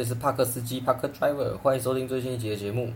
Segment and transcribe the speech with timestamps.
[0.00, 2.90] 这里是帕克司机帕克 Driver，欢迎收听最新一集的节目。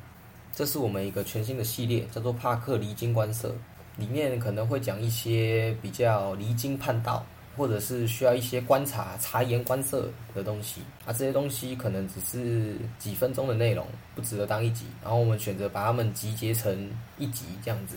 [0.57, 3.55] 这是我们一个全新的系列，叫做帕克离经观色，
[3.99, 7.23] 里面可能会讲一些比较离经叛道，
[7.59, 10.81] 或者是需要一些观察、察言观色的东西。
[11.05, 14.87] 啊，这些东西可能只是几分钟的内容，不值得当一集。
[15.03, 17.97] 然后我们选择把它们集结成一集这样子。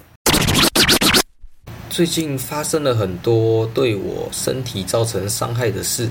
[1.90, 6.10] 最近发生了很多对我身体造成伤害的事，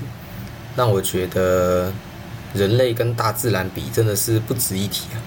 [0.75, 1.93] 让我觉得。
[2.53, 5.19] 人类跟大自然比，真的是不值一提啊！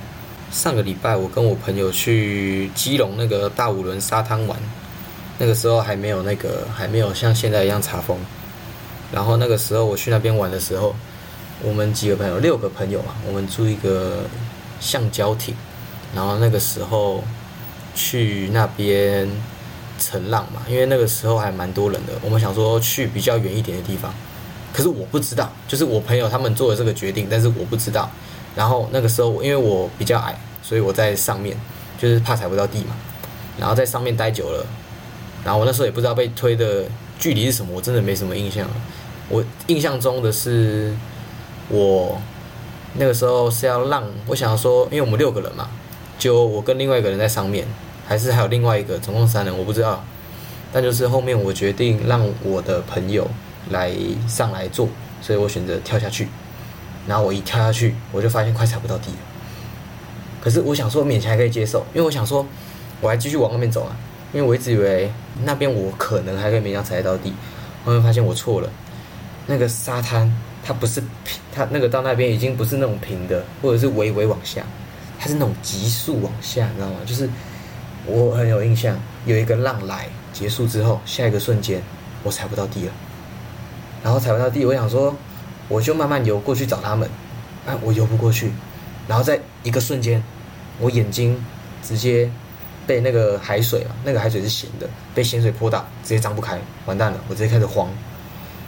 [0.50, 4.58] 上个礼拜，我跟我朋友去基隆那个大五轮沙滩玩，
[5.38, 8.18] 那个时候还没有那个，还没有像现在一样查封。
[9.12, 10.94] 然后那个时候我去那边玩的时候，
[11.62, 14.24] 我们几个朋友，六个朋友嘛，我们租一个
[14.80, 15.54] 橡胶艇，
[16.14, 17.22] 然后那个时候
[17.94, 19.28] 去那边
[19.98, 24.12] 乘浪嘛，因为那个时候还蛮多人的，我们想说去比较远一点的地方。
[24.72, 28.08] 可是我不知道，就是我朋友他们做了这个决定，但是我不知道。
[28.54, 31.56] 然后那个时候，因为我比较矮，所以我在上面，
[31.98, 32.96] 就是怕踩不到地嘛。
[33.58, 34.66] 然后在上面待久了，
[35.44, 36.84] 然后我那时候也不知道被推的
[37.18, 38.66] 距离是什么，我真的没什么印象。
[39.28, 40.94] 我印象中的是，
[41.68, 42.20] 我
[42.94, 45.68] 那个时候是要让我想要说，因为我们六个人嘛，
[46.18, 47.66] 就我跟另外一个人在上面，
[48.06, 50.02] 还是还有另外一个，总共三人，我不知道。
[50.72, 53.28] 但就是后面我决定让我的朋友。
[53.68, 53.92] 来
[54.26, 54.88] 上来做，
[55.20, 56.26] 所以我选择跳下去。
[57.06, 59.18] 然后我一跳下去，我就发现快踩不到地了。
[60.40, 62.46] 可是我想说勉强还可以接受，因为我想说
[63.00, 63.96] 我还继续往外面走啊。
[64.32, 65.10] 因为我一直以为
[65.42, 67.32] 那边我可能还可以勉强踩得到地，
[67.84, 68.70] 后面发现我错了。
[69.44, 74.62] 那个沙滩它不是平，它那个到那边已经不是那种平的，或者是微微往下，
[75.18, 76.94] 它是那种急速往下，你知道吗？
[77.04, 77.28] 就是
[78.06, 81.82] 我很有印象，有一个浪来结束之后，下一个瞬间
[82.22, 82.92] 我踩不到地了。
[84.02, 85.14] 然后踩不到地，我想说，
[85.68, 87.08] 我就慢慢游过去找他们，
[87.66, 88.50] 啊，我游不过去，
[89.06, 90.22] 然后在一个瞬间，
[90.78, 91.38] 我眼睛
[91.82, 92.30] 直接
[92.86, 97.88] 被那个海水啊，那个海水是咸的，被咸水泼到，直接张不开，完蛋了，我直接开始慌。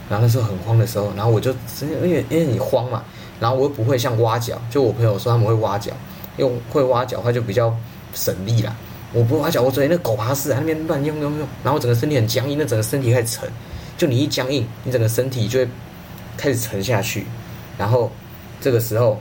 [0.09, 3.03] 然后那时候很慌的时候，然后我就直接因为因为你慌嘛，
[3.39, 5.91] 然后我又不会像挖脚，就我朋友说他们会挖脚，
[6.37, 7.75] 用会挖脚的话就比较
[8.13, 8.75] 省力啦。
[9.13, 13.49] 我不挖脚，我昨天那狗爬式在那边乱用用用，然后整个身体很僵硬，那整个身体开始沉。
[13.97, 15.67] 就你一僵硬，你整个身体就会
[16.37, 17.25] 开始沉下去，
[17.77, 18.11] 然后
[18.59, 19.19] 这个时候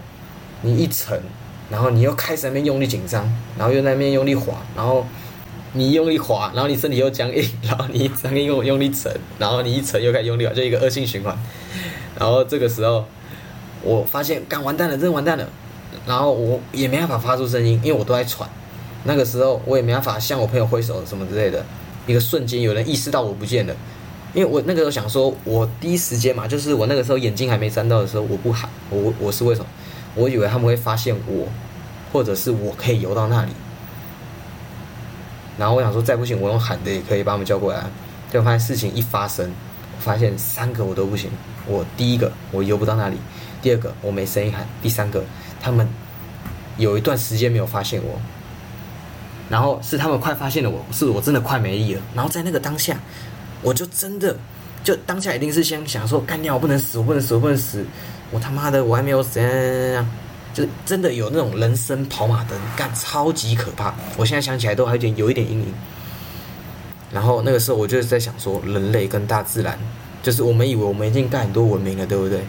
[0.62, 1.20] 你一沉，
[1.70, 5.06] 然后你又开始那边用力紧张，然后又在那边用力滑，然后
[5.72, 11.36] 你用力滑，然后你身体又僵硬，然后你一僵硬又用力沉，然后你一沉又开始用力滑，就一个恶性循环。
[12.18, 13.04] 然后这个时候
[13.82, 15.48] 我发现干完蛋了，真完蛋了。
[16.06, 18.48] 然后我也没办法发出声音，因为我都在喘。
[19.04, 21.64] 那个时候我也没办法向我朋友挥手什么之类的。
[22.06, 23.74] 一个瞬间，有人意识到我不见了。
[24.34, 29.66] 因为我那个时候想说，我第一时间嘛，就是我那个时候眼睛还没沾到的时候，我不喊，我我是为什么？
[30.14, 31.46] 我以为他们会发现我，
[32.10, 33.52] 或者是我可以游到那里。
[35.58, 37.84] 然后我想说，再不行，我用喊的也可以把他们叫过来。
[38.30, 39.46] 结果发现事情一发生，
[39.96, 41.30] 我发现三个我都不行。
[41.66, 43.18] 我第一个我游不到那里，
[43.60, 45.22] 第二个我没声音喊，第三个
[45.60, 45.86] 他们
[46.78, 48.18] 有一段时间没有发现我。
[49.50, 52.00] 然后是他们快发现了我，是我真的快没力了。
[52.14, 52.96] 然后在那个当下。
[53.62, 54.36] 我就真的，
[54.82, 57.84] 就当下一定是先想说，干掉我不能死，我不能死，我不能死，
[58.32, 59.40] 我他妈的我还没有死，
[60.52, 63.94] 就真的有那种人生跑马灯，干超级可怕。
[64.16, 65.72] 我现在想起来都还有点有一点阴影。
[67.12, 69.78] 然后那个时候我就是在想说，人类跟大自然，
[70.22, 72.40] 就是我们以为我们已经盖很多文明了，对不对？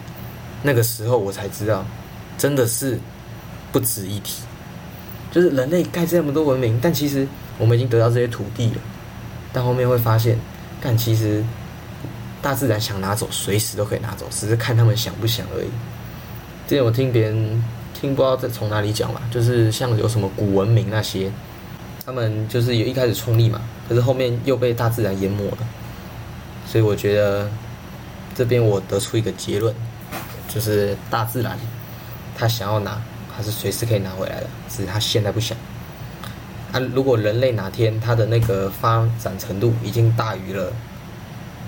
[0.62, 1.86] 那个时候我才知道，
[2.36, 2.98] 真的是
[3.70, 4.42] 不值一提。
[5.30, 7.26] 就是人类盖这么多文明，但其实
[7.58, 8.80] 我们已经得到这些土地了，
[9.52, 10.36] 但后面会发现。
[10.86, 11.42] 但其实，
[12.42, 15.68] 大自然想拿走，随时都可以拿走，只是看他们想不想而已。
[16.68, 17.64] 之前我听别人
[17.94, 21.32] 听不知道在从哪里讲嘛，就是像有什么古文明那些，
[22.04, 25.58] 他们就是有一开始创立嘛，可是后面又被大自然淹没了。
[26.66, 27.50] 所以我觉得
[28.34, 29.74] 这边我得出一个结论，
[30.48, 31.58] 就是大自然
[32.36, 33.00] 他想要拿，
[33.34, 35.56] 还是随时可以拿回来的，只是他现在不想。
[36.74, 40.72] 那如果人类哪天他的那个发展程度已经大于了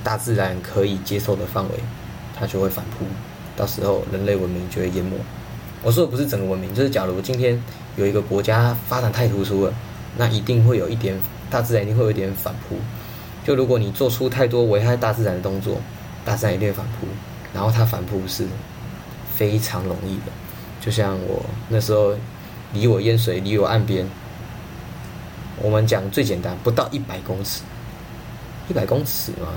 [0.02, 1.70] 大自然可以接受的范围，
[2.36, 3.04] 它就会反扑，
[3.56, 5.16] 到时候人类文明就会淹没。
[5.84, 7.60] 我说的不是整个文明，就是假如今天
[7.94, 9.72] 有一个国家发展太突出了，
[10.16, 11.16] 那一定会有一点
[11.48, 12.76] 大自然一定会有一点反扑。
[13.44, 15.80] 就如果你做出太多危害大自然的动作，
[16.24, 17.06] 大自然一定会反扑，
[17.54, 18.44] 然后它反扑是
[19.32, 20.32] 非常容易的。
[20.80, 22.12] 就像我那时候
[22.72, 24.04] 离我淹水，离我岸边。
[25.62, 27.62] 我们讲最简单，不到一百公尺，
[28.68, 29.48] 一百公尺吗？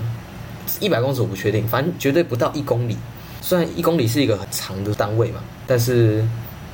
[0.79, 2.97] 一百公尺我不确定，反正绝对不到一公里。
[3.41, 6.23] 虽然一公里是一个很长的单位嘛，但是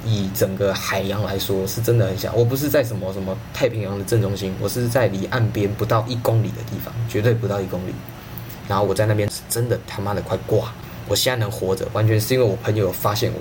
[0.03, 2.33] 以整个海洋来说，是真的很小。
[2.33, 7.93] 我不是在什么什么太平洋的正中心，我是在离岸边不到一公里的地方，绝对不到一公里。
[8.67, 10.73] 然后我在那边是真的他妈的快挂。
[11.07, 13.39] 我现在能活着，完全是因为我朋友发现我，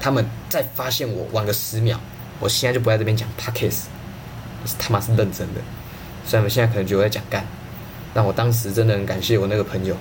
[0.00, 1.98] 他们再发现我晚个十秒，
[2.40, 3.88] 我现在就不在这边讲 p a c k e s
[4.78, 5.60] 他妈是认真的。
[6.24, 7.46] 虽然我现在可能觉得我在讲干，
[8.14, 9.96] 但我当时真的很感谢我那个朋友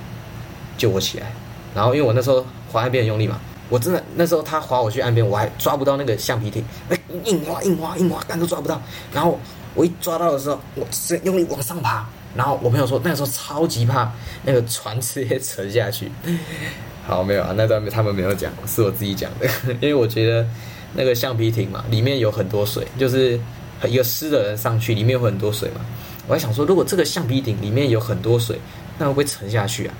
[0.77, 1.31] 救我起来。
[1.75, 3.39] 然后因为我那时候滑岸边很用力嘛，
[3.69, 8.81] 我真的那时候他划我去岸边，我还抓不到那个橡皮艇，哎，硬滑硬滑硬滑，干都抓不到。
[9.13, 9.39] 然后
[9.75, 12.07] 我一抓到的时候，我是用力往上爬。
[12.35, 14.11] 然后我朋友说，那时候超级怕
[14.43, 16.11] 那个船直接沉下去。
[17.07, 19.47] 好，没有啊，那段他们没有讲，是我自己讲的。
[19.81, 20.47] 因为我觉得
[20.93, 23.39] 那个橡皮艇嘛，里面有很多水，就是
[23.87, 25.81] 一个湿的人上去，里面有很多水嘛。
[26.27, 28.59] 我还想说，如果这个橡皮艇里面有很多水，
[28.97, 29.93] 那会不会沉下去啊？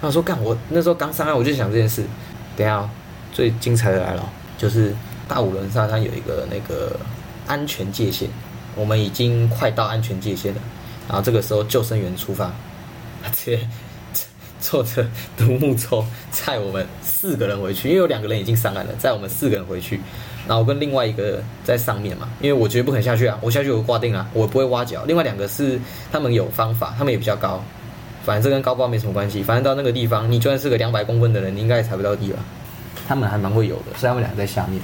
[0.00, 2.04] 他说干，我那时候刚上岸，我就想这件事。
[2.56, 2.88] 等下，
[3.32, 4.94] 最精彩的来了，就是
[5.26, 6.98] 大五轮沙滩有一个那个
[7.46, 8.28] 安全界限，
[8.74, 10.60] 我们已经快到安全界限了。
[11.06, 12.52] 然后这个时候救生员出发，
[13.32, 13.68] 直 接
[14.60, 15.06] 坐着
[15.36, 20.00] 独木舟载我们四个人回去，因为有两个人已经上岸了，载我们四个人回去。
[20.46, 25.04] 然后我跟另外一个在上面嘛，因为我绝对不肯下去啊，我下去我挂定啊，我不会挖脚。
[25.06, 25.78] 另外两个是
[26.10, 27.62] 他们有方法，他们也比较高，
[28.24, 29.42] 反正这跟高不高没什么关系。
[29.42, 32.38] 反正到那个地方，你就算是个两百公分的人，你应该也踩不到地吧？
[33.06, 34.80] 他们还蛮会游的，所以他们俩在下面。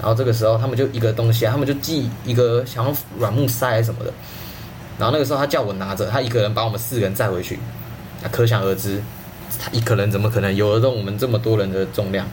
[0.00, 4.12] 然后这个时候他们就一个东西啊，他们就系一个像软木塞什么的。
[4.96, 7.58] 然后那个时候他叫我拿着，他一个人把我们四个人载回去，
[8.22, 9.02] 那可想而知，
[9.58, 12.26] 他一个人怎么可能有得动我们这么多人的重量？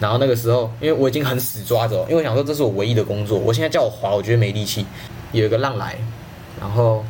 [0.00, 4.84] 然后那个时候，因为我已经很死抓着，因为我想说这是我唯一的工作，我现在叫我滑，我觉得没力气。
[5.32, 5.96] 有一个浪来，
[6.60, 7.04] 然后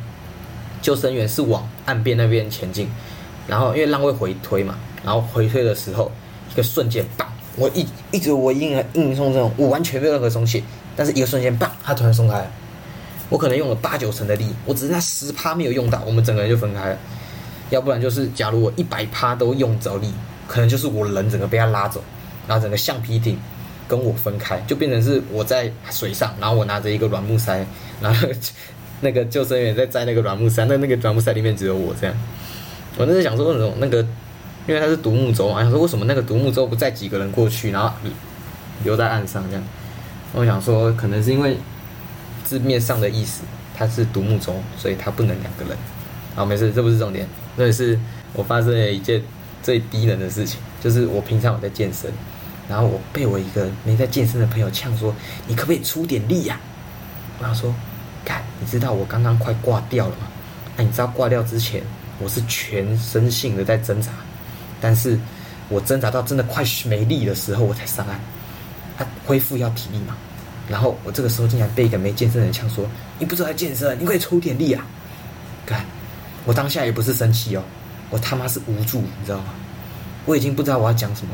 [0.81, 2.87] 救生员是往岸边那边前进，
[3.47, 6.11] 然后因为浪会回推嘛，然后回推的时候，
[6.51, 7.27] 一个瞬间，棒！
[7.55, 10.61] 我一一直我硬硬松这种，我完全没有任何松懈，
[10.95, 11.71] 但是一个瞬间，棒！
[11.83, 12.47] 他突然松开了。
[13.29, 16.97] 我可能用了八九成的力，我只是那十趴没有用到，我们整个人就分开了。
[17.69, 20.11] 要不然就是，假如我一百趴都用着力，
[20.47, 22.03] 可能就是我人整个被他拉走，
[22.47, 23.39] 然后整个橡皮艇
[23.87, 27.65] 跟我分开，就变成是我在水上，然后我拿着一个软木塞，
[28.01, 28.27] 然后
[29.01, 32.15] 那个救生员在摘那个软木塞，那那个软木塞里面只有我这样。
[32.97, 34.01] 我那时想说，那种那个，
[34.67, 37.91] 因为它是独木舟嘛，想说为什么那个独木舟不载几个人过去，然后
[38.83, 39.63] 留在岸上这样？
[40.33, 41.57] 我想说，可能是因为。
[42.45, 43.41] 字面上的意思，
[43.75, 45.75] 它是独木舟，所以它不能两个人。
[46.35, 47.25] 好，没事，这不是重点。
[47.55, 47.97] 那是
[48.33, 49.21] 我发生了一件
[49.63, 52.11] 最低能的事情，就是我平常我在健身，
[52.67, 55.15] 然后我被我一个没在健身的朋友呛说
[55.47, 56.59] ：“你可不可以出点力呀？”
[57.39, 57.73] 我说
[58.25, 60.27] ：“看，你知道我刚刚快挂掉了吗？
[60.75, 61.81] 那你知道挂掉之前，
[62.19, 64.11] 我是全身性的在挣扎，
[64.81, 65.17] 但是
[65.69, 68.19] 我挣扎到真的快没力的时候，我才上岸。
[68.97, 70.17] 他恢复要体力嘛。”
[70.67, 72.85] 然后我这个时候竟然被一个没健身的人呛说
[73.17, 74.85] ：“你不知道健身，你可以出点力啊！”
[75.65, 75.85] 看，
[76.45, 77.63] 我当下也不是生气哦，
[78.09, 79.45] 我他妈是无助，你知道吗？
[80.25, 81.33] 我已经不知道我要讲什么。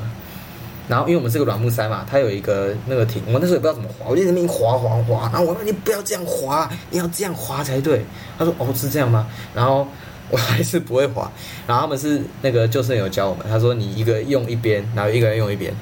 [0.88, 5.30] 然后因为我们是个软木塞嘛，它有一个那个艇，我那时候也不知道怎么滑，我就在那边滑滑滑。
[5.32, 8.04] 然后我说：“你不要这样滑，你要这样滑才对。”
[8.38, 9.88] 他说：“哦，是这样吗？”然后
[10.30, 11.32] 我还是不会滑。
[11.66, 15.74] 然后他们是那个救生员教我们，他说：“你一个用一边，然后一个人用一边。”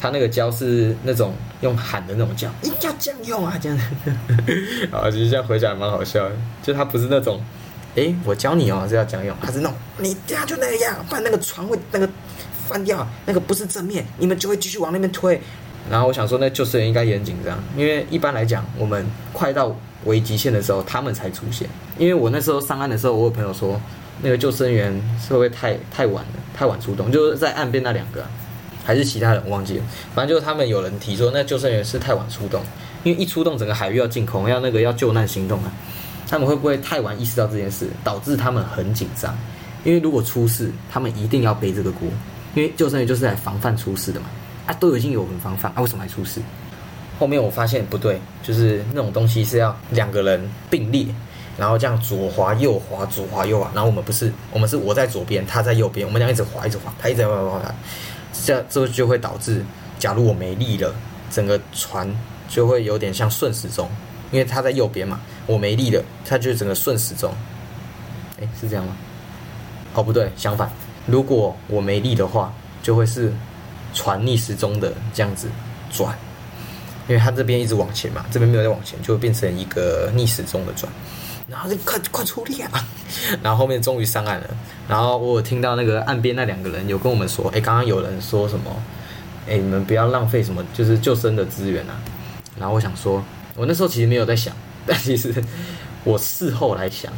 [0.00, 3.78] 他那个教是那种用喊的那种教，你要这样用啊，这样。
[4.90, 7.38] 啊，其实这样回想蛮好笑的，就他不是那种，
[7.96, 12.08] 哎，我教你哦，是要这样用，还是弄，你这样就那样，不然那个船会那个
[12.68, 15.40] 翻掉，那个不是正面，你们就会继续往那边推。
[15.90, 21.68] 然后我想说，那救生员应该也很紧张，因为一般来讲，我们快到危极限的时候，他们才出现。
[21.98, 23.80] 因为我那时候上岸的时候，我有朋友说，
[24.22, 24.92] 那个救生员
[25.28, 28.24] 会不会太太晚了，太晚出动，就是在岸边那两个。
[28.82, 32.62] 还是其他人忘记了，反正就是他们有人提说，那救生员是太晚出动，
[33.04, 35.70] 因为一出动整个海域要进空，要那个要救难行动啊，
[36.30, 39.36] 他们会不会太晚意识到这件事，导致他们很紧张？
[39.82, 42.08] 因为如果出事，他们一定要背这个锅，
[42.54, 44.26] 因为救生员就是来防范出事的嘛，
[44.66, 46.40] 啊，都已经有人防范，啊，为什么还出事？
[47.18, 51.04] 后面我发现不对，就是那种东西是要两个人并列，
[51.58, 57.74] 然后这样左滑右滑，左滑右滑，然后我们不是，我们是我在左边，他在右边，我们俩一直滑一直滑，他一直在滑滑滑。
[58.44, 59.64] 这样这就会导致，
[59.98, 60.94] 假如我没力了，
[61.30, 62.08] 整个船
[62.48, 63.90] 就会有点像顺时钟，
[64.30, 67.32] 因为它在右边嘛，我没力了，它就整个顺时钟。
[68.40, 68.96] 哎，是这样吗？
[69.94, 70.70] 哦，不对，相反，
[71.06, 72.52] 如果我没力的话，
[72.82, 73.32] 就会是
[73.92, 75.48] 船逆时钟的这样子
[75.92, 76.16] 转，
[77.08, 80.90] 因为它这边一直往前嘛，这边没有在往前，就会变成一个逆时钟的转。
[81.48, 82.70] 然后就快快出力啊！
[83.42, 84.46] 然后后面终于上岸了。
[84.88, 88.70] 然后我有听到那个岸边那两个人有跟我们说，哎，刚刚有人说什么？
[89.48, 91.98] 哎，你们不要浪费什么，就是救生的资源啊。
[92.56, 93.20] 然后我想说，
[93.56, 94.54] 我那时候其实没有在想，
[94.86, 95.34] 但其实
[96.04, 97.12] 我事后来想，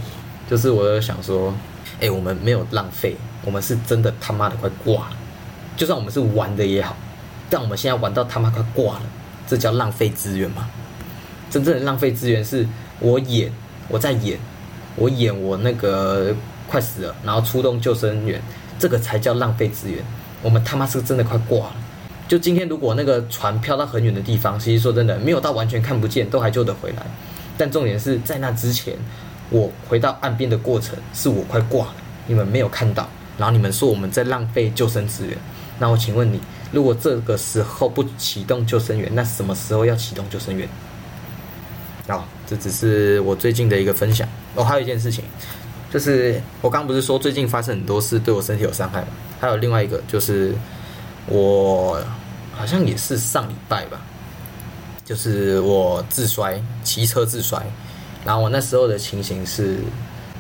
[0.51, 1.55] 就是我想说，
[2.01, 5.17] 哎，我们没有浪费，我们是真的他妈的快挂了。
[5.77, 6.97] 就算我们是玩的也好，
[7.49, 9.03] 但我们现在玩到他妈快挂了，
[9.47, 10.69] 这叫浪费资源吗？
[11.51, 12.67] 真正的浪费资源是
[13.01, 13.53] 我演。
[13.89, 14.39] 我在演，
[14.97, 16.35] 我演我那个
[16.67, 18.41] 快死了，然后出动救生员，
[18.79, 20.03] 这个才叫浪费资源。
[20.41, 21.77] 我们他妈是真的快挂了。
[22.27, 27.05] 就今天，如果那个船漂到很远的地方，其实说真的，没有到完全看不见，都还救得回来。
[27.63, 28.93] 但重点是在那之前，
[29.49, 31.95] 我回到岸边的过程，是我快挂了，
[32.27, 33.09] 你们没有看到。
[33.39, 35.39] 然后你们说我们在浪费救生资源，
[35.79, 36.41] 那我请问你，
[36.73, 40.69] 如果这个时候不启动救生员，那什么时候要启动救生员？
[42.09, 44.29] 啊，这只是我最近的一个分享。
[44.57, 45.23] 哦，还有一件事情，
[45.89, 49.09] 就是我刚不是说最近发生很多事对我身体有伤害吗？
[49.41, 50.53] 还有另外一个，就是
[51.27, 52.03] 我
[52.57, 54.03] 好像也是上礼拜吧，
[55.05, 57.65] 就是我自摔，骑车自摔。
[58.25, 59.79] 然后我那时候的情形是，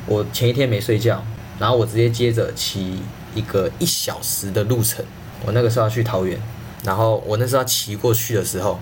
[0.07, 1.23] 我前一天没睡觉，
[1.59, 3.02] 然后我直接接着骑
[3.35, 5.04] 一个一小时的路程。
[5.45, 6.40] 我那个时候要去桃园，
[6.85, 8.78] 然后我那时候要骑过去的时候，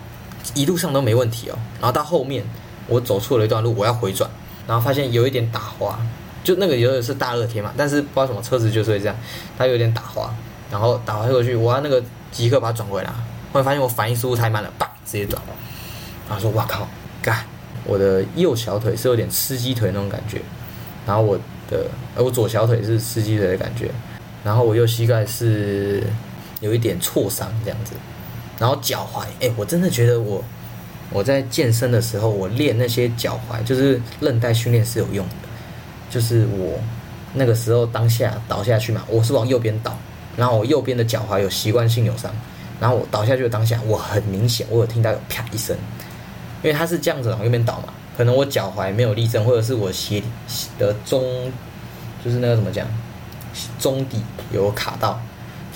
[0.54, 1.58] 一路上都没问题哦。
[1.80, 2.44] 然后到后面。
[2.86, 4.28] 我走错了一段路，我要回转，
[4.66, 5.96] 然后发现有一点打滑，
[6.42, 9.14] 就那个有的是大热天嘛，但是不知道什么车子就是会这样，
[9.56, 10.34] 它有点打滑，
[10.72, 13.08] 然后打滑过去，我要那个即刻把它转回来，
[13.52, 15.40] 后来发现我反应速度太慢了，叭直接转，
[16.30, 16.88] 然后说哇靠，
[17.20, 17.44] 干，
[17.84, 20.40] 我的右小腿是有点吃鸡腿那种感觉，
[21.04, 21.36] 然后我
[21.68, 23.90] 的呃我左小腿是吃鸡腿的感觉，
[24.42, 26.02] 然后我右膝盖是
[26.60, 27.92] 有一点挫伤这样子，
[28.58, 30.42] 然后脚踝，哎，我真的觉得我。
[31.12, 35.34] 我在健身的时候，我练那些脚踝，就是韧带训练是有用的。
[36.08, 36.78] 就是我
[37.34, 39.98] 那个时候当下倒下去嘛，我是往右边倒，
[40.36, 42.30] 然后我右边的脚踝有习惯性扭伤，
[42.78, 45.76] 然后我倒下去的当下，我很明显我有听到有啪一声，
[46.62, 50.22] 因为它是这样子往右边倒嘛，可能我脚踝没有立正，或者是我鞋
[50.78, 51.22] 的中，
[52.24, 52.86] 就是那个怎么讲，
[53.78, 55.20] 中底有卡到，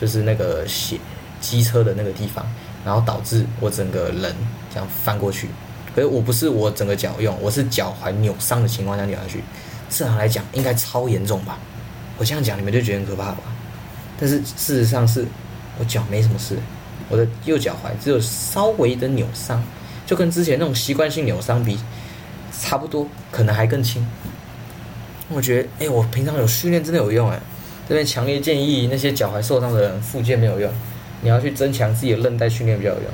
[0.01, 0.99] 就是那个鞋
[1.41, 2.45] 机车的那个地方。
[2.85, 4.37] 然后导致我整个人
[4.71, 5.49] 这样翻过去，
[5.97, 9.43] 可是我不是我整个脚用，我是脚踝扭伤的情况下扭下去，
[9.89, 11.59] 正常来讲应该超严重吧？
[12.19, 13.39] 我这样讲你们就觉得很可怕吧？
[14.21, 15.25] 但是事实上是
[15.79, 16.59] 我脚没什么事，
[17.09, 19.63] 我的右脚踝只有稍微的扭伤，
[20.07, 21.79] 就跟之前那种习惯性扭伤比
[22.61, 24.07] 差不多，可能还更轻。
[25.29, 27.41] 我觉得，哎，我平常有训练真的有用哎，
[27.89, 30.71] 这边强烈建议那些脚踝受伤的人复健没有用。
[31.23, 33.11] 你要去增强自己的韧带训练比较有用，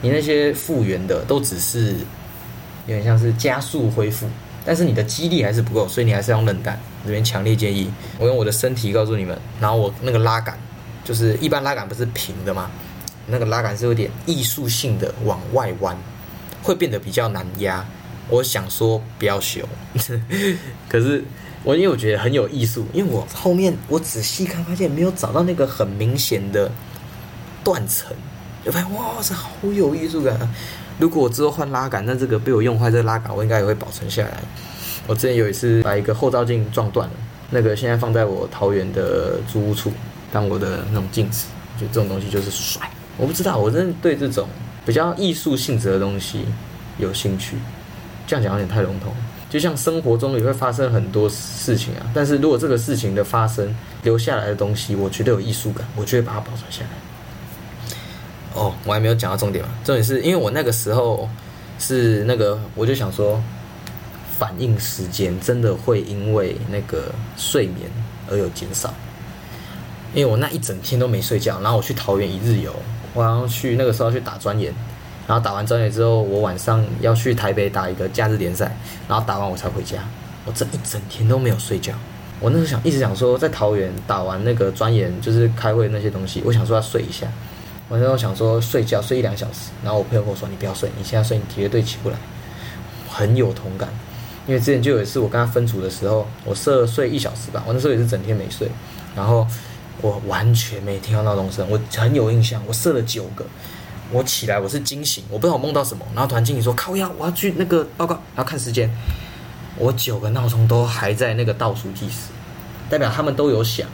[0.00, 1.96] 你那些复原的都只是
[2.86, 4.26] 有点像是加速恢复，
[4.64, 6.78] 但是你的肌力还是不够，所以你还是要用韧带。
[7.04, 10.58] 这边强烈建议我用我的身体告诉你们，然后我那个拉杆
[11.04, 12.70] 就是一般拉杆不是平的吗？
[13.26, 15.96] 那个拉杆是有点艺术性的往外弯，
[16.62, 17.84] 会变得比较难压。
[18.28, 19.60] 我想说不要修，
[20.88, 21.22] 可是
[21.64, 26.70] 我因为我觉得很有艺术，因为我后面我仔细看发现没有找到那个很明显的。
[27.64, 28.10] 断层，
[28.64, 30.48] 就发现哇，这好有艺术感啊！
[30.98, 34.42] 如果我之后换拉杆，那这个被我用坏这拉杆，我应该也会保存下来。
[35.06, 37.14] 我之前有一次把一个后照镜撞断了，
[37.50, 39.92] 那个现在放在我桃园的租屋处
[40.32, 41.46] 当我的那种镜子，
[41.80, 42.90] 就这种东西就是帅。
[43.16, 44.48] 我不知道，我真的对这种
[44.84, 46.44] 比较艺术性质的东西
[46.98, 47.56] 有兴趣。
[48.26, 49.12] 这样讲有点太笼统，
[49.50, 56.88] 就像生活中也会发生很多事情啊，但是如果这个事情的发生留下来的东西，我觉得有艺术感，我就会把它保存下来。
[58.54, 59.70] 哦，我还没有讲到重点嘛。
[59.84, 61.28] 重点是因为我那个时候
[61.78, 63.42] 是那个，我就想说，
[64.38, 67.90] 反应时间真的会因为那个睡眠
[68.30, 68.94] 而有减少。
[70.14, 72.74] 因为我那一整天都没睡觉，然后我去桃园一日游，
[73.14, 74.72] 我要去那个时候去打专研，
[75.26, 78.76] 然后打完专研之后，我晚上要去台北打一个假日联赛，
[79.08, 79.98] 然后打完我才回家。
[80.44, 81.92] 我这一整天都没有睡觉。
[82.40, 87.26] 我那时候想一直想说，在桃园打完那个专研，就是开会那些东西，我想说要睡一下。
[87.88, 92.16] 我那时候想说睡觉睡一两小时，然后我朋友跟我说：“你不要睡，你现在睡你绝对起不来。”
[93.06, 93.88] 很有同感，
[94.46, 98.66] 因为之前就有一次我跟他分组的时候，我设睡一小时吧，我那时候也是整天没睡，
[99.14, 99.46] 然后
[100.00, 103.44] 我完全没听到闹钟声，我很有印象，我设了九个，
[104.10, 108.90] 我起来我是惊醒，我不知道我梦到什么，然后团经理说：“靠呀，我要去那个报告，然后看时间，
[109.76, 112.30] 我九个闹钟都还在那个倒数计时，
[112.90, 113.86] 代表他们都有响。”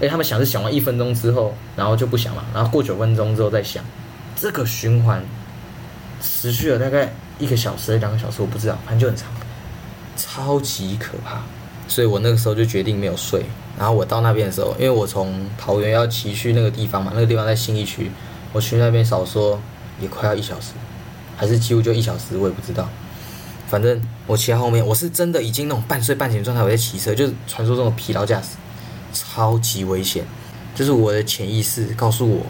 [0.00, 3.82] 哎，他们想是想完一分钟之后，然后就不响了，然后过九分钟之后再响，
[4.36, 5.22] 这个循环
[6.20, 9.28] 持续了大概一个小时、两个小时，我不知道，反正就很长。
[10.16, 11.42] 超级可怕。
[11.88, 13.44] 所以我那个时候就决定没有睡。
[13.78, 18.10] 然后我到那边的时候，因为我从桃园要骑去那个地方嘛，那个地方在新义区，
[18.52, 19.60] 我去那边少说
[20.00, 20.72] 也快要一小时，
[21.36, 22.88] 还是几乎就一小时，我也不知道。
[23.68, 28.56] 反正我骑到后面，我是真的已经那种半睡半醒状态，我在骑车，就是传说中的疲劳驾驶，
[29.12, 30.24] 超级危险。
[30.74, 32.46] 就是我的潜意识告诉我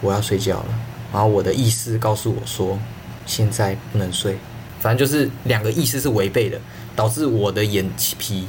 [0.00, 0.68] 我要睡觉了，
[1.12, 2.78] 然后我的意识告诉我说
[3.26, 4.36] 现在不能睡。
[4.78, 6.58] 反正就是两个意识是违背的，
[6.96, 8.46] 导致我的眼皮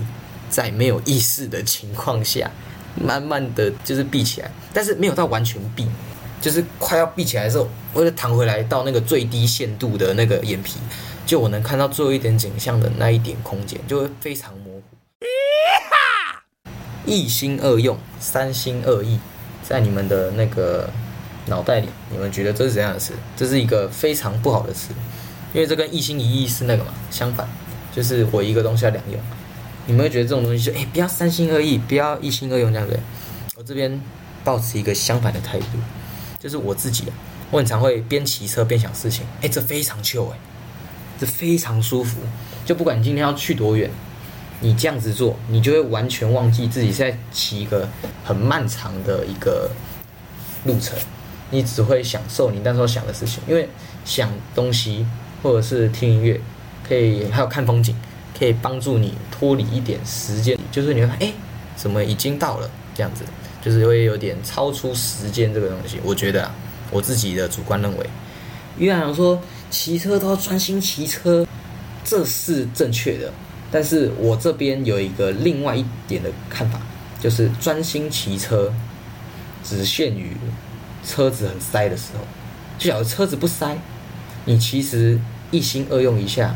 [0.53, 2.51] 在没有意识的情况下，
[2.93, 5.87] 慢慢的就是闭起来，但是没有到完全闭，
[6.39, 10.75] 就是快要闭起来的时候，我就弹回来到那个最低限度的那个眼皮。
[11.25, 14.83] 就我能看到最后一点景象的那一点空间，就会非常模糊。
[17.05, 19.17] 一心二用，三心二意，
[19.63, 20.87] 在你们的那个
[21.47, 23.13] 脑袋里，你们觉得这是怎样的词？
[23.35, 24.89] 这是一个非常不好的词，
[25.53, 27.47] 因为这跟一心一意是那个嘛，相反，
[27.95, 29.19] 就是我一个东西要两用。
[29.85, 32.99] 你们会觉得这种东西就哎，不要三心二意，不要一心二用，这样子。
[33.55, 34.01] 我这边
[34.43, 35.77] 保持一个相反的态度，
[36.39, 37.05] 就是我自己，
[37.51, 40.37] 我很常会边骑车边想事情，哎，这非常秀哎。
[41.19, 42.17] 这非常舒服，
[42.65, 43.89] 就不管你今天要去多远，
[44.59, 47.87] 你这样子做，你就会完全忘记自己在骑一个
[48.25, 49.69] 很漫长的一个
[50.65, 50.97] 路程，
[51.51, 53.41] 你只会享受你那时候想的事情。
[53.47, 53.69] 因为
[54.03, 55.05] 想东西
[55.41, 56.41] 或者是听音乐，
[56.85, 57.95] 可以还有看风景，
[58.37, 61.33] 可以帮助你脱离一点时间，就是你会哎，
[61.75, 63.23] 怎么已经到了这样子，
[63.61, 65.99] 就是会有点超出时间这个东西。
[66.03, 66.55] 我觉得啊
[66.91, 68.09] 我自己的主观认为，
[68.77, 69.41] 于洋说。
[69.73, 71.47] 骑车都要专心骑车，
[72.05, 73.33] 这是正确的。
[73.71, 76.79] 但是我这边有一个另外一点的看法，
[77.19, 78.71] 就是专心骑车
[79.63, 80.37] 只限于
[81.03, 82.23] 车子很塞的时候。
[82.77, 83.75] 就假如车子不塞，
[84.45, 86.55] 你其实一心二用一下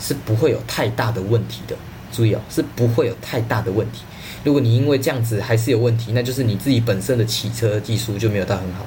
[0.00, 1.76] 是不会有太大的问题的。
[2.10, 4.02] 注意哦，是不会有太大的问题。
[4.42, 8.84] 如果你因为这样子还是有问题，那就是你自己本身的骑车技术就没有到很好。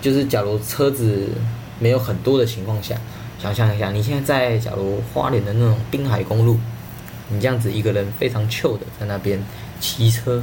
[0.00, 1.28] 就是假如车子。
[1.78, 2.98] 没有很多的情况下，
[3.38, 6.58] 想象一下，你现在在假如花莲的那种滨海公路，
[7.28, 9.38] 你这样子一个人非常 chill 的在那边
[9.78, 10.42] 骑车，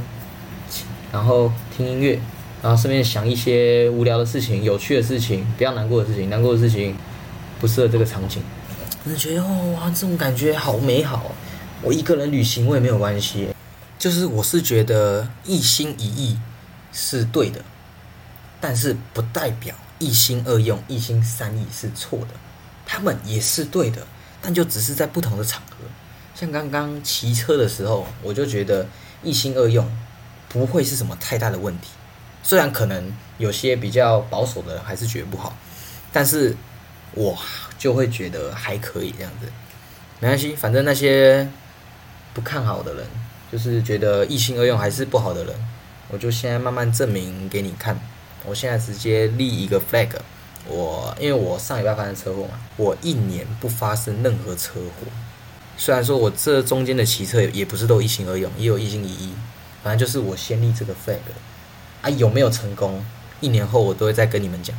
[1.10, 2.20] 然后听音乐，
[2.62, 6.94] 然后顺便想一些无聊的事情、有趣的事情、不要难过的事情、难过的事情，
[7.58, 8.40] 不适合这个场景。
[9.06, 11.32] 我觉得哦哇，这种感觉好美好。
[11.82, 13.54] 我一个人旅行我也没有关系，
[13.98, 16.38] 就是我是觉得一心一意
[16.90, 17.60] 是对的，
[18.60, 19.74] 但是不代表。
[20.00, 22.28] 一心二用、一心三意是错的，
[22.84, 24.04] 他们也是对的，
[24.42, 25.76] 但就只是在不同的场合。
[26.34, 28.86] 像刚刚骑车的时候，我就觉得
[29.22, 29.88] 一心二用
[30.48, 31.90] 不会是什么太大的问题。
[32.42, 35.56] 虽然可能有些比较保守的人还是觉得不好，
[36.12, 36.54] 但是
[37.14, 37.38] 我
[37.78, 39.46] 就会觉得还可以这样子。
[40.20, 41.48] 没关系，反正那些
[42.32, 43.06] 不看好的人，
[43.52, 45.54] 就是觉得一心二用还是不好的人，
[46.08, 47.98] 我就现在慢慢证明给你看。
[48.46, 50.10] 我现在直接立一个 flag，
[50.66, 55.06] 我因为我上礼拜发生车祸嘛，我一年不发生任何车祸。
[55.76, 59.32] 虽然说我这中间的骑车也不是都一心二用，也有一心一意，
[59.82, 61.16] 反正就是我先立这个 flag，
[62.02, 63.04] 啊有没有成功，
[63.40, 64.76] 一年后我都会再跟你们讲，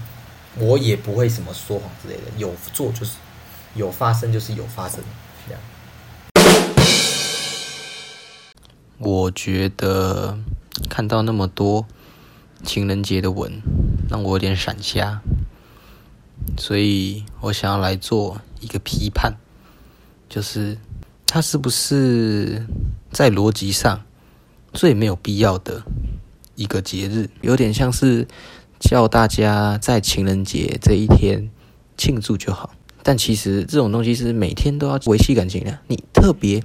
[0.58, 3.18] 我也不会什么说谎之类的，有做就是
[3.76, 5.00] 有发生就是有发生，
[5.48, 5.62] 这样。
[8.98, 10.38] 我觉得
[10.89, 11.86] 看到那么多。
[12.63, 13.62] 情人节的吻
[14.10, 15.22] 让我有点闪瞎，
[16.58, 19.36] 所以我想要来做一个批判，
[20.28, 20.76] 就是
[21.28, 22.65] 它是不是
[23.12, 24.02] 在逻辑上
[24.74, 25.84] 最没有必要的
[26.56, 28.28] 一个节日，有点像是
[28.89, 31.50] 叫大家在情人节这一天
[31.98, 32.71] 庆祝就好，
[33.04, 36.62] 但其实这种东西是每天都要维系感情的，你特别。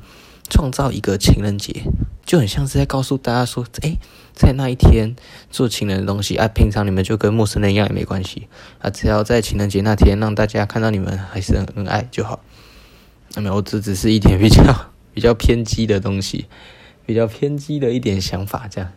[0.52, 1.85] 创造一个情人节，
[2.26, 3.96] 就很像是在告诉大家说：“哎，
[4.35, 5.14] 在那一天
[5.48, 8.48] 做情人的东西啊，平常你们就跟陌生人一样也没关系
[8.80, 12.40] 啊，只要在情人节那天让大家看到你们还是很恩爱就好。”
[13.37, 16.46] 那么我这只是一点比较比较偏激的东西，
[17.06, 18.66] 比较偏激的一点想法。
[18.68, 18.90] 这样，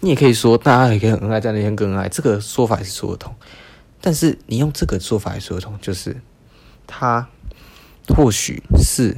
[0.00, 3.34] 你也可以说大家也可以很恩爱，在那天更恩爱，这个说法也是说得通。
[4.00, 6.20] 但是你用这个说法来说得通，就是
[6.86, 7.28] 他
[8.08, 9.16] 或许是。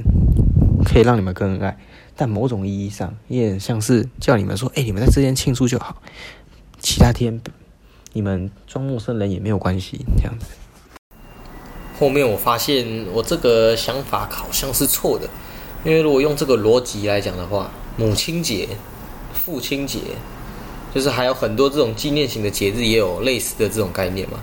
[0.85, 1.77] 可以让你们更恩爱，
[2.13, 6.01] 但某种意义上也像是叫你们说：“哎，你们在这天庆祝就好，
[6.77, 7.39] 其他天
[8.11, 10.47] 你们装陌生人也没有关系。”这样子。
[11.97, 15.25] 后面我发现我这个想法好像是错的，
[15.85, 18.67] 因为如果用这个逻辑来讲的话，母亲节、
[19.33, 19.99] 父亲节，
[20.93, 24.39] 就是还有很多这种纪念型的节日也有类似的这种概念嘛，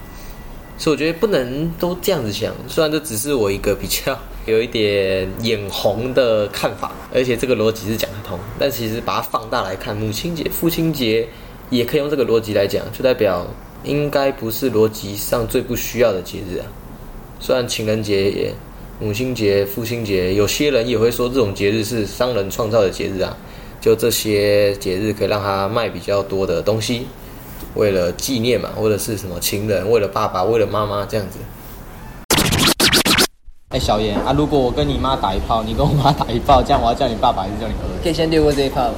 [0.78, 2.54] 所以我觉得不能都这样子想。
[2.68, 4.18] 虽然这只是我一个比较。
[4.46, 8.38] 有一点眼红的看法，而且这个逻辑是讲得通。
[8.58, 11.28] 但其实把它放大来看，母亲节、父亲节
[11.68, 13.46] 也可以用这个逻辑来讲，就代表
[13.84, 16.66] 应该不是逻辑上最不需要的节日啊。
[17.38, 18.54] 虽然情人节也。
[19.02, 23.34] 母亲节、父亲节，有些人也会说这种节日是商人创造的节日啊。
[23.80, 27.06] 就这些节日可以让他卖比较多的东西，
[27.74, 31.38] 为了纪念嘛，或者是什么情人，为了爸爸，为了妈妈这样子。
[33.70, 38.02] 哎，小严啊，如果我跟你妈打一炮，你跟我妈打一炮，这样我要叫你爸爸还是叫你哥哥？
[38.02, 38.90] 可以先略过这一炮。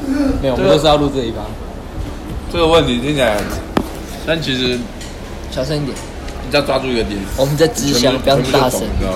[0.42, 1.42] 没有，我们都是要录这一趴。
[2.50, 3.40] 这个问题听起来，
[4.26, 4.78] 但其实
[5.50, 5.96] 小声一点，
[6.48, 7.20] 你要抓住一个点。
[7.36, 8.80] 我们在直销，不要大声。
[9.02, 9.08] 嗯。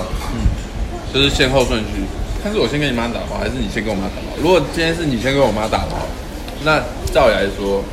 [1.13, 2.03] 就是先后顺序，
[2.43, 4.37] 看是我先跟你妈打炮，还是你先跟我妈打炮？
[4.37, 6.07] 如果今天是你先跟我妈打炮，
[6.63, 6.79] 那
[7.13, 7.83] 照理来说，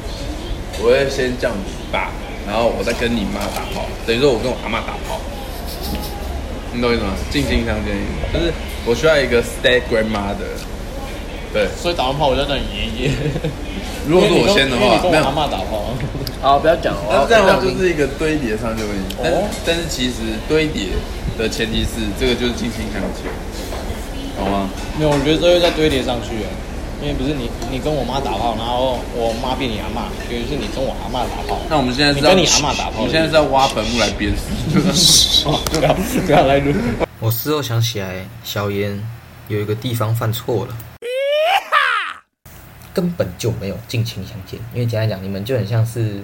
[0.78, 2.10] 我会先叫你爸，
[2.46, 5.20] 然后我再跟你妈打炮，等于说我跟我阿妈打炮，
[6.72, 7.12] 你懂我意思吗？
[7.30, 7.96] 近亲相间，
[8.32, 8.52] 就是
[8.84, 10.54] 我需要一个 step grandmother，
[11.52, 11.68] 对。
[11.80, 13.10] 所以打完炮我就叫你爷爷。
[14.06, 15.94] 如果是我先的话，没有阿妈打炮。
[16.40, 17.00] 好，不要讲了。
[17.08, 19.32] 那这样的话就是一个堆叠上就问题，但
[19.64, 20.88] 但是其实堆叠。
[21.36, 23.26] 的前提是这个就是近亲相亲，
[24.36, 24.68] 懂吗？
[24.98, 26.48] 没有，我觉得这又在堆叠上去啊，
[27.00, 31.58] 因为不是你你跟我妈打炮，然后我妈变你阿妈，等于是你跟我阿妈打炮。
[31.68, 34.32] 那我们现在是跟你阿妈打炮，你现在是要挖坟墓来鞭
[34.94, 35.44] 尸？
[35.70, 36.72] 不要不要来录。
[37.20, 39.00] 我事后想起来，小严
[39.48, 40.76] 有一个地方犯错了，
[42.92, 46.22] 根本就没有近亲相见，因为简单讲，你们就很像是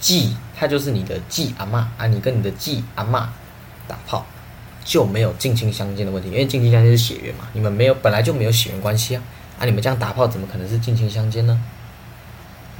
[0.00, 3.32] 继，他就是你的继阿妈啊，你跟你的继阿妈。
[3.86, 4.24] 打炮
[4.84, 9.22] 就没有近亲相间的问题，因为近亲相间是血缘嘛，你们没有本来就没有血缘关系啊，
[9.58, 11.58] 啊，你们这样打炮怎么可能是近亲相间呢？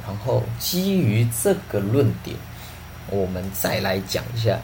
[0.07, 2.37] 然后基于这个论点，
[3.09, 4.59] 我们再来讲一下，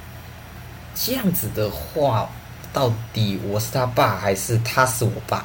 [0.93, 2.29] 这样子的话，
[2.71, 5.43] 到底我是他爸还是他是我爸？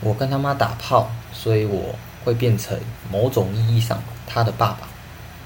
[0.00, 2.78] 我跟他妈打炮，所以我会变成
[3.10, 4.88] 某种意义上他的爸爸，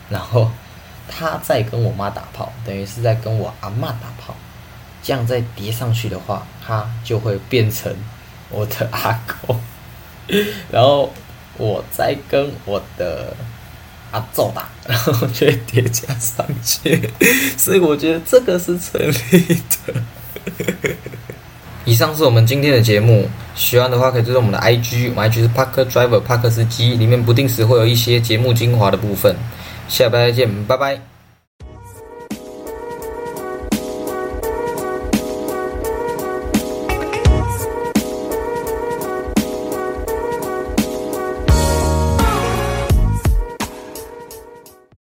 [0.09, 0.49] 然后
[1.09, 4.33] 他在跟我妈打炮，等于是在跟我阿妈打炮。
[5.03, 7.95] 这样再叠上去的话，它就会变成
[8.51, 9.61] 我的阿公，
[10.71, 11.13] 然后
[11.59, 13.35] 我再跟我的
[14.13, 17.11] 阿揍打，然后就叠加上去，
[17.59, 20.03] 所以我觉得这个是成立的。
[21.85, 29.35] 以上是我们今天的节目，喜欢的话可以追踪我们的 IG，我们 IG 是 Parker Driver 帕克斯基，里面不定时会有一些节目精华的部分。
[29.89, 31.12] 下拜再见，拜拜。